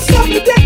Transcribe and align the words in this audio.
Lose 0.00 0.06
the 0.06 0.40
today. 0.40 0.59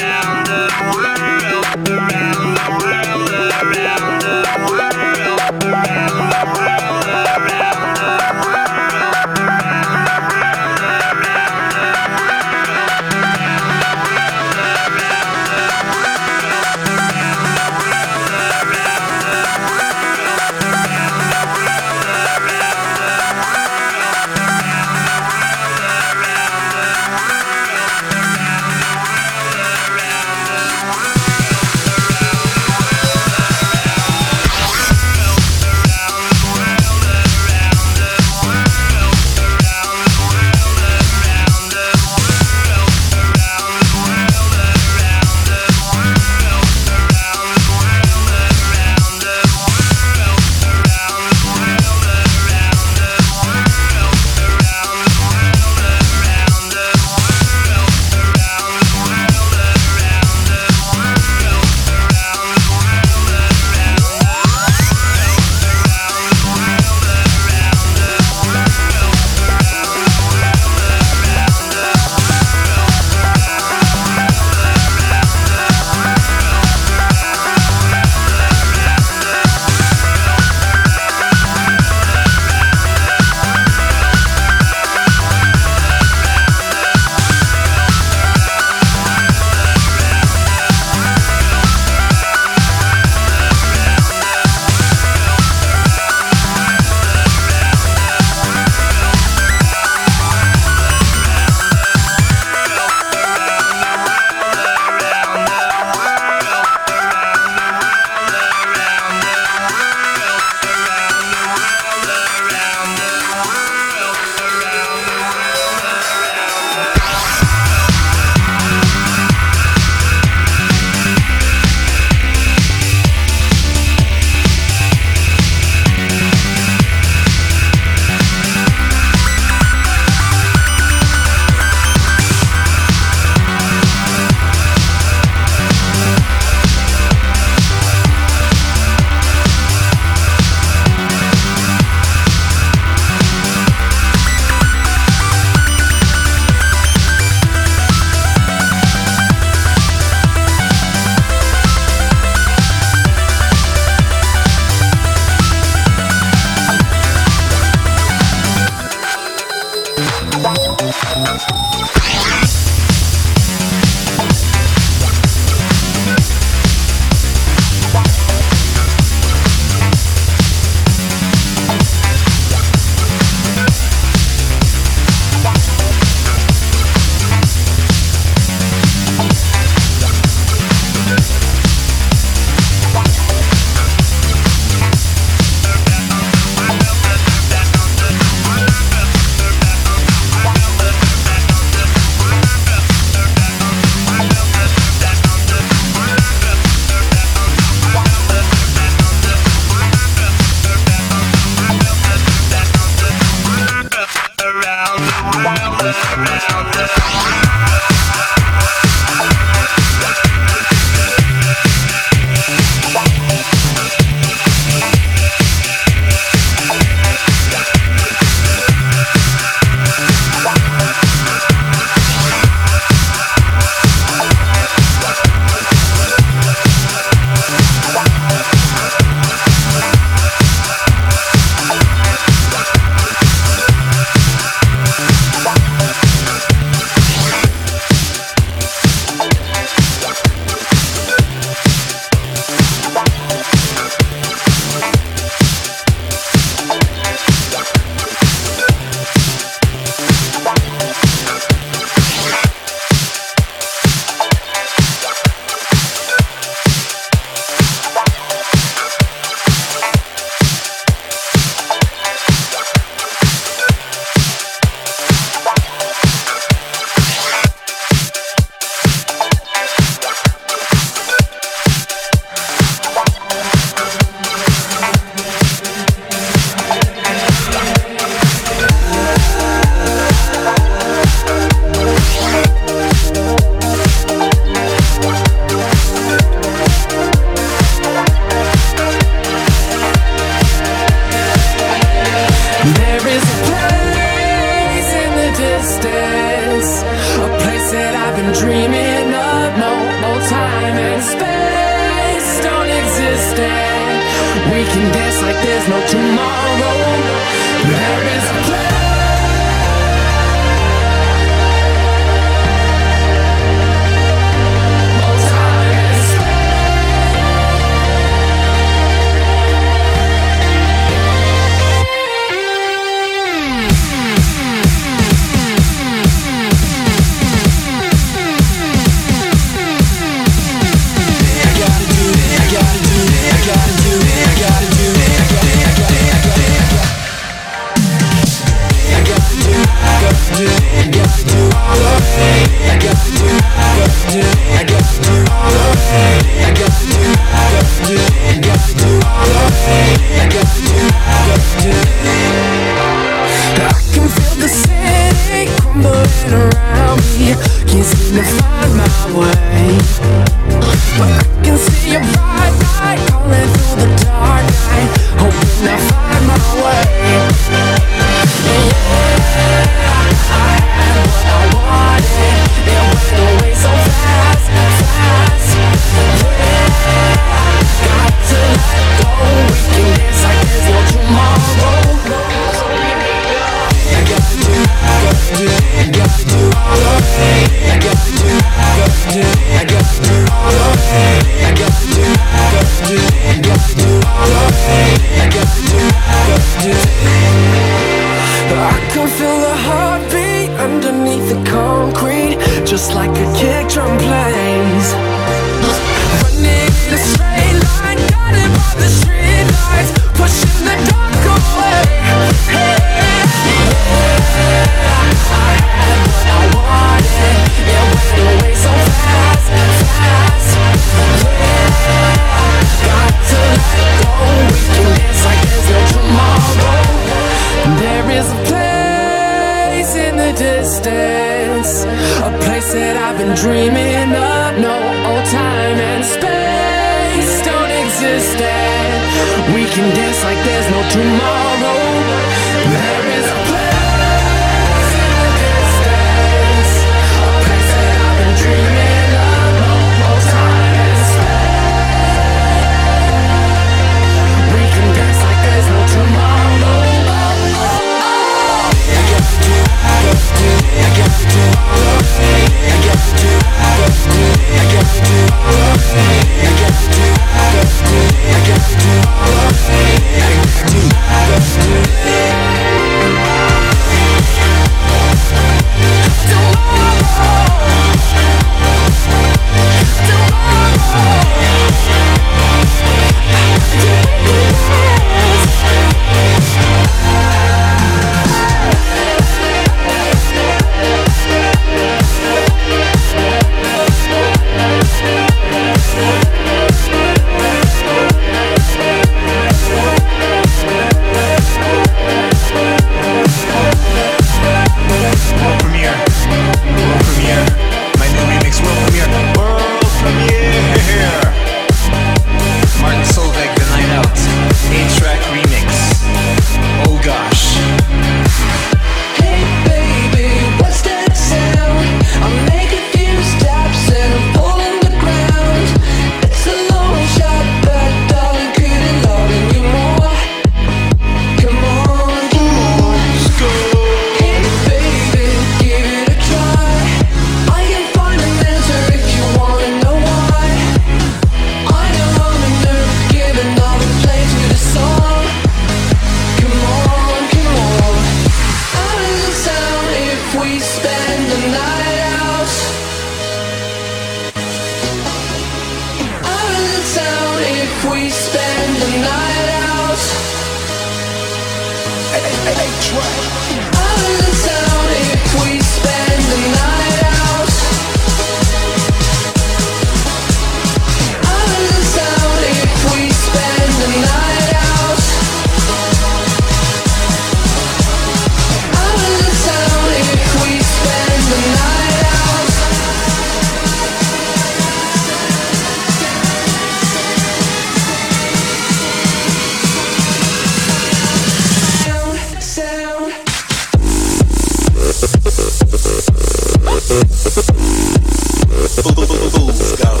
Bullscout. 598.82 600.00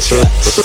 Tracks. 0.00 0.62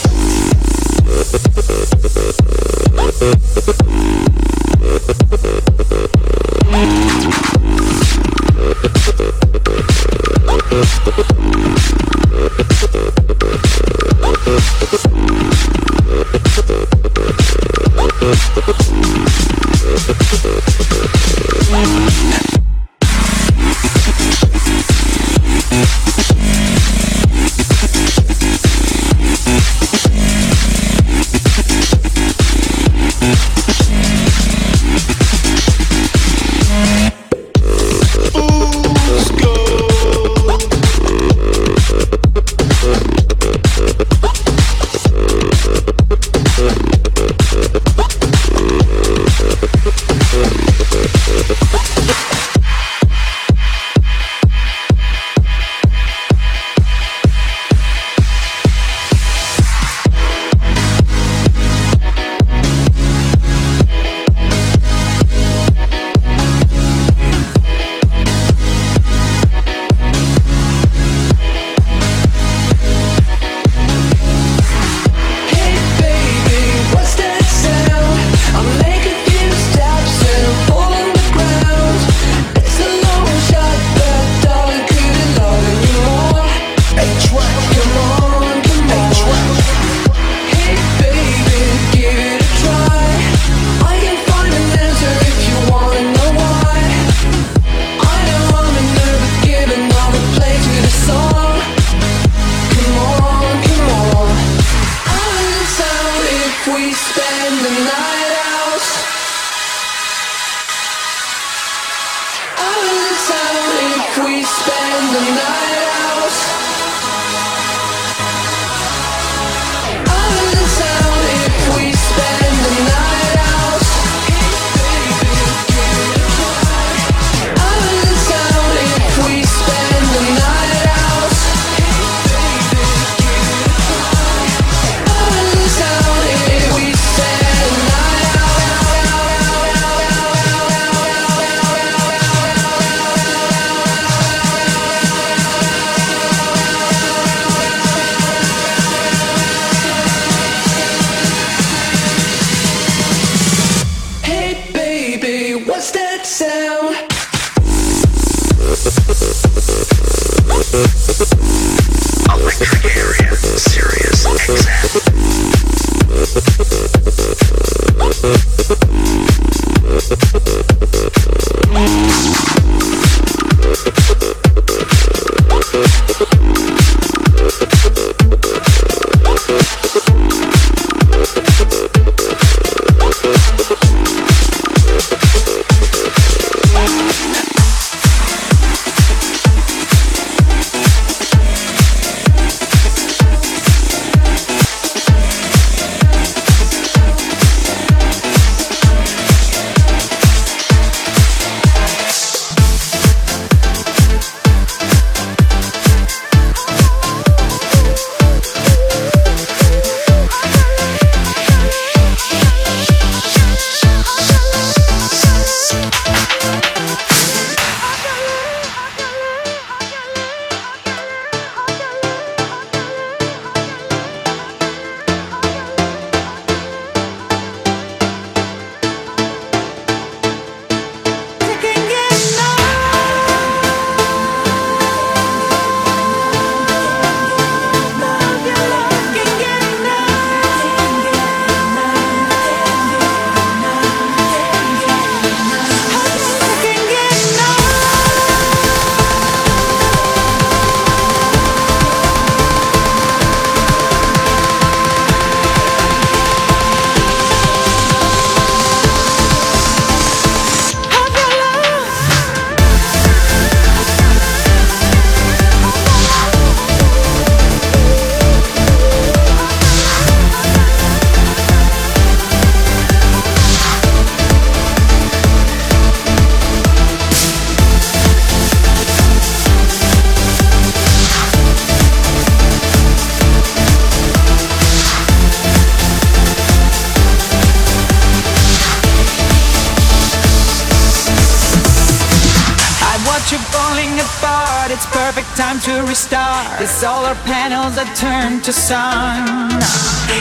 star. 295.97 296.43
The 296.59 296.67
solar 296.67 297.15
panels 297.25 297.77
are 297.77 297.89
turned 297.95 298.43
to 298.45 298.53
sun. 298.53 299.49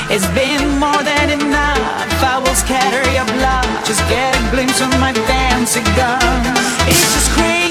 It's 0.08 0.26
been 0.32 0.80
more 0.80 1.02
than 1.04 1.28
enough. 1.38 2.16
I 2.24 2.38
will 2.38 2.56
scatter 2.56 3.04
your 3.12 3.28
blood. 3.36 3.68
Just 3.84 4.00
get 4.08 4.32
a 4.34 4.50
glimpse 4.50 4.80
of 4.80 4.88
my 4.98 5.12
fancy 5.28 5.84
gun. 5.94 6.40
It's 6.88 7.12
just 7.12 7.30
crazy. 7.36 7.65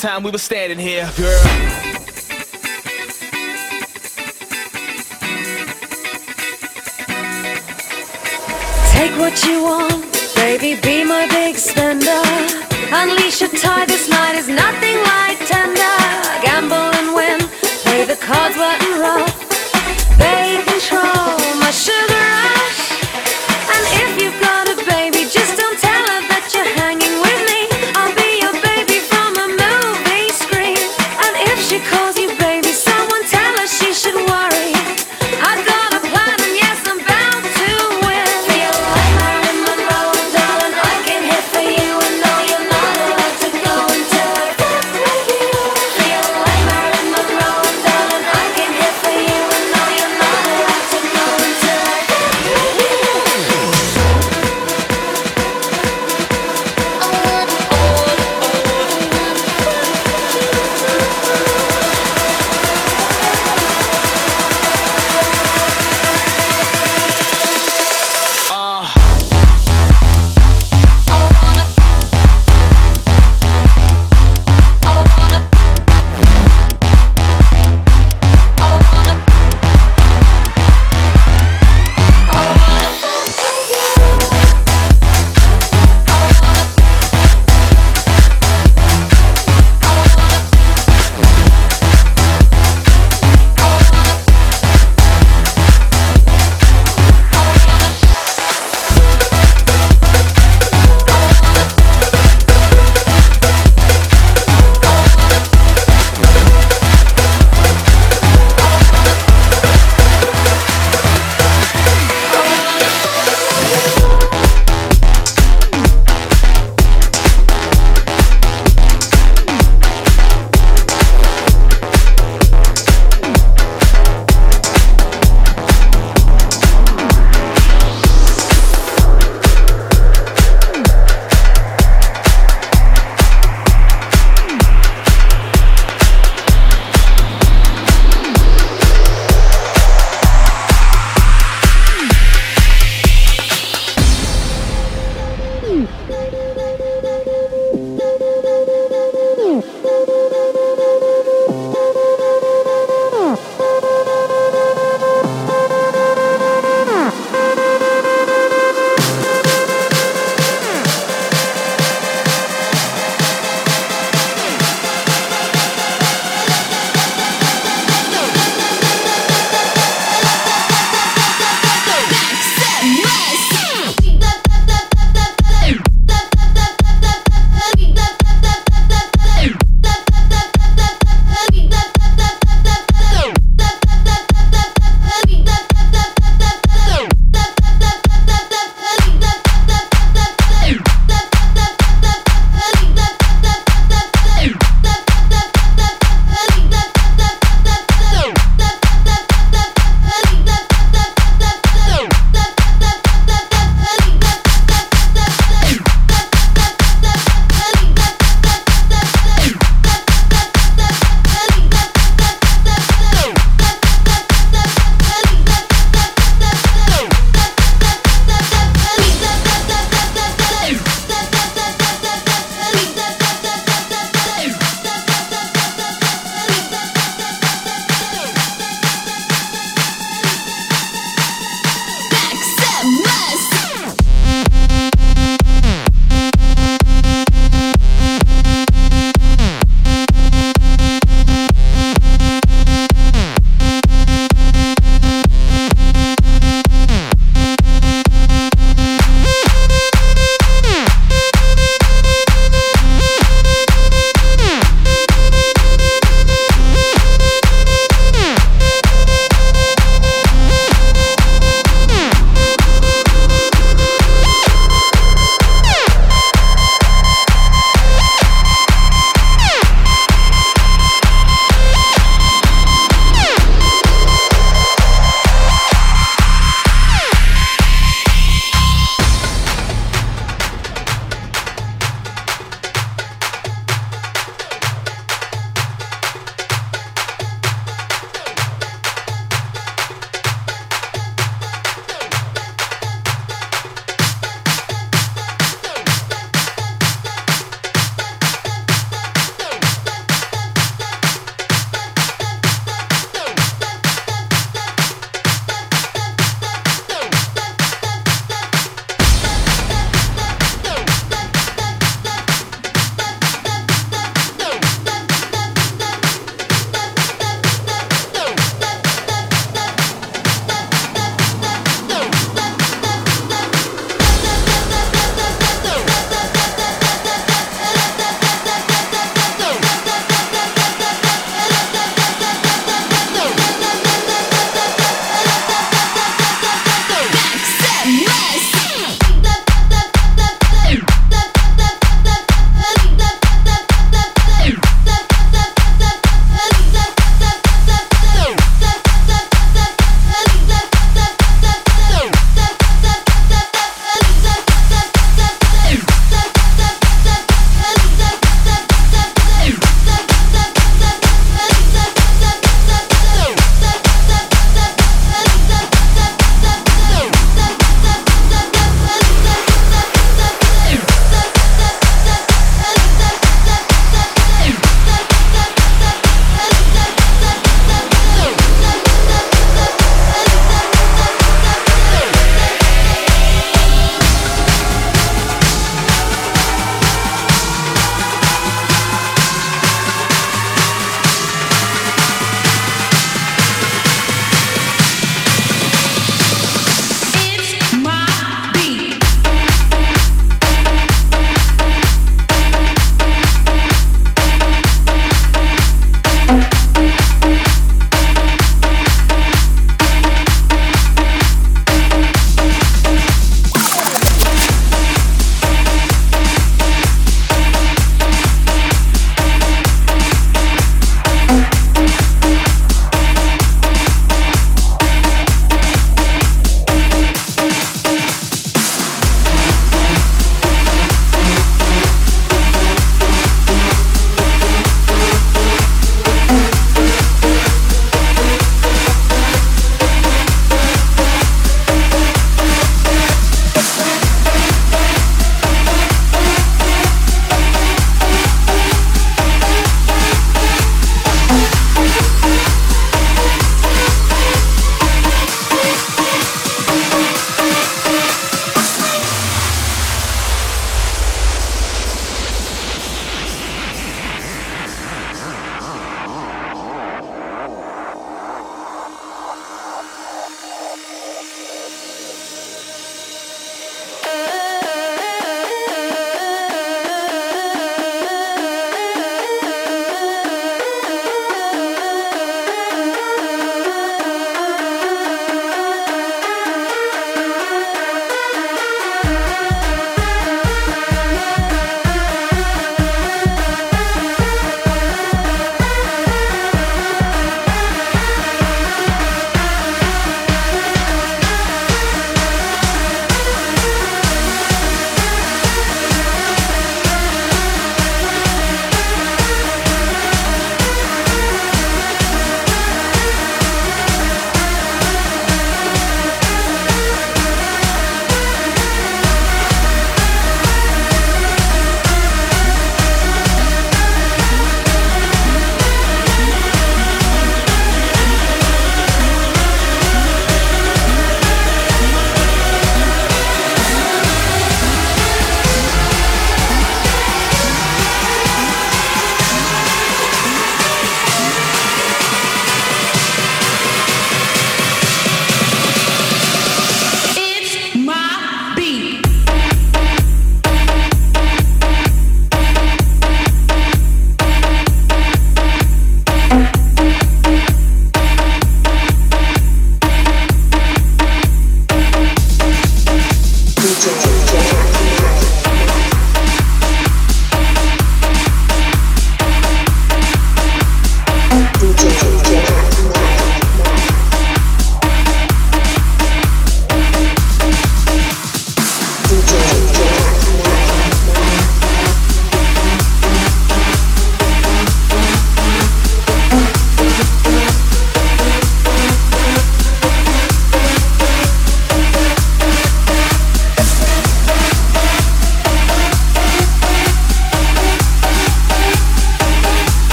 time 0.00 0.22
we 0.22 0.30
were 0.30 0.38
standing 0.38 0.78
here, 0.78 1.10
girl. 1.14 1.59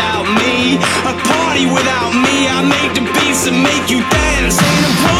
without 0.00 0.24
me, 0.40 0.76
a 0.76 1.14
party 1.28 1.66
without 1.66 2.12
me. 2.14 2.48
I 2.48 2.62
make 2.64 2.94
the 2.94 3.04
beats 3.12 3.46
and 3.46 3.62
make 3.62 3.90
you 3.90 4.00
dance. 4.08 5.19